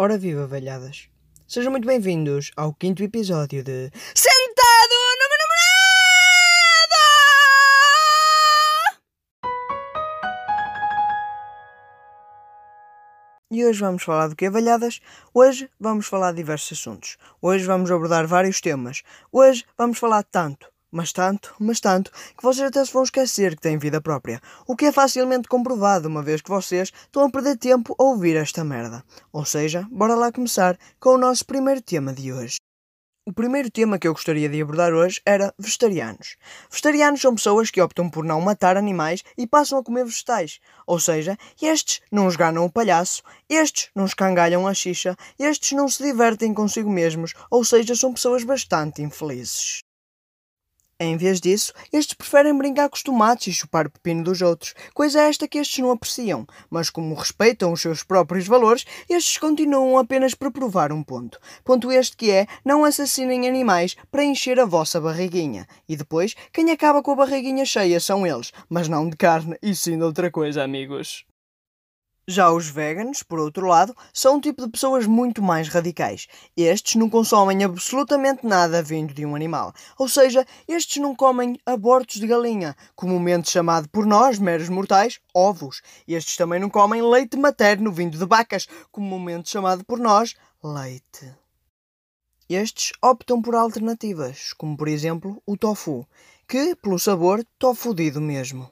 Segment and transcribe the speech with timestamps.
[0.00, 1.08] Ora viva, velhadas!
[1.48, 5.74] Sejam muito bem-vindos ao quinto episódio de Sentado no meu namorado!
[13.50, 15.00] E hoje vamos falar do que, velhadas?
[15.34, 17.18] Hoje vamos falar de diversos assuntos.
[17.42, 19.02] Hoje vamos abordar vários temas.
[19.32, 23.62] Hoje vamos falar tanto mas tanto, mas tanto, que vocês até se vão esquecer que
[23.62, 24.40] têm vida própria.
[24.66, 28.36] O que é facilmente comprovado, uma vez que vocês estão a perder tempo a ouvir
[28.36, 29.04] esta merda.
[29.32, 32.56] Ou seja, bora lá começar com o nosso primeiro tema de hoje.
[33.28, 36.36] O primeiro tema que eu gostaria de abordar hoje era vegetarianos.
[36.70, 40.60] Vegetarianos são pessoas que optam por não matar animais e passam a comer vegetais.
[40.86, 46.02] Ou seja, estes não esganam o palhaço, estes não escangalham a xixa, estes não se
[46.02, 49.82] divertem consigo mesmos, ou seja, são pessoas bastante infelizes.
[51.00, 54.74] Em vez disso, estes preferem brincar com os tomates e chupar o pepino dos outros,
[54.92, 59.96] coisa esta que estes não apreciam, mas como respeitam os seus próprios valores, estes continuam
[59.96, 61.38] apenas para provar um ponto.
[61.64, 65.68] Ponto este que é, não assassinem animais para encher a vossa barriguinha.
[65.88, 69.76] E depois, quem acaba com a barriguinha cheia são eles, mas não de carne, e
[69.76, 71.24] sim de outra coisa, amigos.
[72.30, 76.26] Já os veganos, por outro lado, são um tipo de pessoas muito mais radicais.
[76.54, 79.72] Estes não consomem absolutamente nada vindo de um animal.
[79.98, 85.80] Ou seja, estes não comem abortos de galinha, comumente chamado por nós, meros mortais, ovos.
[86.06, 91.34] Estes também não comem leite materno vindo de vacas, comumente chamado por nós, leite.
[92.46, 96.06] Estes optam por alternativas, como por exemplo o tofu,
[96.46, 98.70] que, pelo sabor, tofudido mesmo.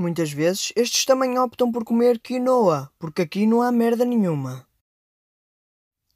[0.00, 4.66] Muitas vezes estes também optam por comer quinoa, porque aqui não há merda nenhuma.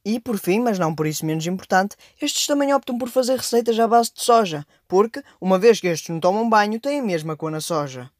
[0.02, 3.78] E por fim, mas não por isso menos importante, estes também optam por fazer receitas
[3.78, 7.36] à base de soja, porque, uma vez que estes não tomam banho, têm a mesma
[7.36, 8.10] cor na soja.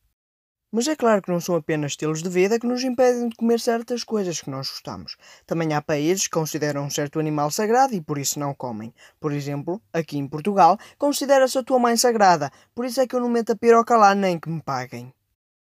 [0.71, 3.59] Mas é claro que não são apenas estilos de vida que nos impedem de comer
[3.59, 5.17] certas coisas que nós gostamos.
[5.47, 8.93] Também há países que consideram um certo animal sagrado e por isso não comem.
[9.19, 13.21] Por exemplo, aqui em Portugal, considera-se a tua mãe sagrada, por isso é que eu
[13.21, 15.14] não meto a piroca lá nem que me paguem.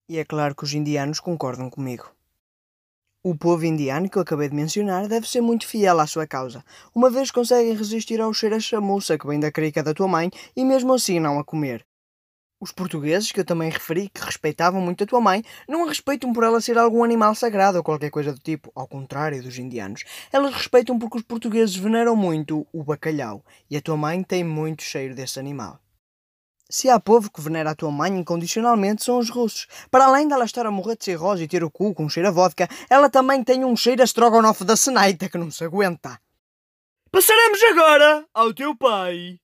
[0.07, 2.15] E é claro que os indianos concordam comigo.
[3.23, 6.63] O povo indiano que eu acabei de mencionar deve ser muito fiel à sua causa,
[6.93, 10.29] uma vez conseguem resistir ao cheiro a chamuça que vem da crica da tua mãe
[10.55, 11.83] e mesmo assim não a comer.
[12.61, 16.31] Os portugueses, que eu também referi que respeitavam muito a tua mãe, não a respeitam
[16.31, 20.03] por ela ser algum animal sagrado ou qualquer coisa do tipo, ao contrário dos indianos.
[20.31, 24.83] Elas respeitam porque os portugueses veneram muito o bacalhau e a tua mãe tem muito
[24.83, 25.79] cheiro desse animal.
[26.67, 29.67] Se há povo que venera a tua mãe incondicionalmente, são os russos.
[29.91, 32.31] Para além dela estar a morrer de cirrose e ter o cu com cheiro a
[32.31, 36.19] vodka, ela também tem um cheiro a strogonoff da seneita que não se aguenta.
[37.11, 39.39] Passaremos agora ao teu pai.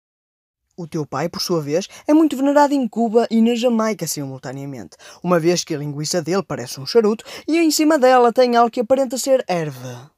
[0.76, 4.98] O teu pai, por sua vez, é muito venerado em Cuba e na Jamaica simultaneamente,
[5.24, 8.72] uma vez que a linguiça dele parece um charuto e em cima dela tem algo
[8.72, 10.12] que aparenta ser erva.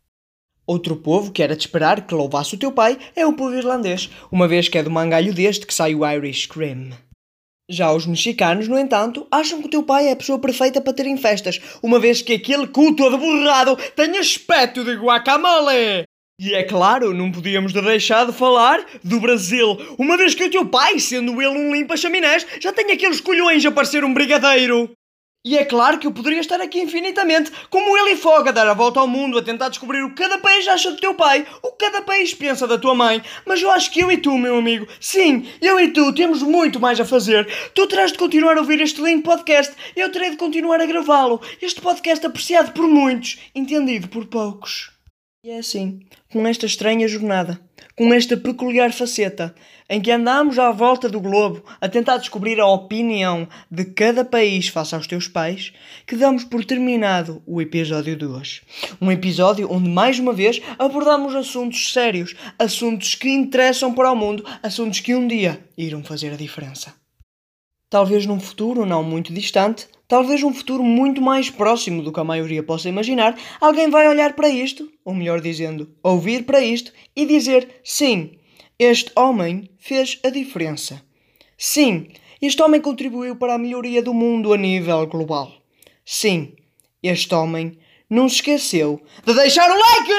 [0.66, 4.10] Outro povo que era de esperar que louvasse o teu pai é o povo irlandês,
[4.32, 6.92] uma vez que é do mangalho deste que sai o Irish Cream.
[7.70, 10.94] Já os mexicanos, no entanto, acham que o teu pai é a pessoa perfeita para
[10.94, 16.04] terem festas, uma vez que aquele cu todo borrado tem aspecto de guacamole.
[16.40, 20.66] E é claro, não podíamos deixar de falar do Brasil, uma vez que o teu
[20.66, 24.92] pai, sendo ele um limpa-chaminés, já tem aqueles colhões a parecer um brigadeiro.
[25.46, 28.66] E é claro que eu poderia estar aqui infinitamente, como ele e Foga, a dar
[28.66, 31.46] a volta ao mundo, a tentar descobrir o que cada país acha do teu pai,
[31.62, 33.22] o que cada país pensa da tua mãe.
[33.46, 36.80] Mas eu acho que eu e tu, meu amigo, sim, eu e tu temos muito
[36.80, 37.46] mais a fazer.
[37.74, 41.42] Tu terás de continuar a ouvir este lindo podcast, eu terei de continuar a gravá-lo.
[41.62, 44.94] Este podcast apreciado por muitos, entendido por poucos.
[45.46, 46.00] E é assim,
[46.32, 47.60] com esta estranha jornada,
[47.98, 49.54] com esta peculiar faceta,
[49.90, 54.70] em que andamos à volta do globo a tentar descobrir a opinião de cada país
[54.70, 55.74] face aos teus pais,
[56.08, 58.62] que damos por terminado o episódio de hoje.
[59.02, 64.46] Um episódio onde, mais uma vez, abordamos assuntos sérios, assuntos que interessam para o mundo,
[64.64, 67.03] assuntos que um dia irão fazer a diferença.
[67.94, 72.24] Talvez num futuro não muito distante, talvez num futuro muito mais próximo do que a
[72.24, 77.24] maioria possa imaginar, alguém vai olhar para isto, ou melhor dizendo, ouvir para isto e
[77.24, 78.32] dizer: sim,
[78.80, 81.04] este homem fez a diferença.
[81.56, 82.08] Sim,
[82.42, 85.52] este homem contribuiu para a melhoria do mundo a nível global.
[86.04, 86.54] Sim,
[87.04, 87.78] este homem
[88.10, 90.14] não se esqueceu de deixar o like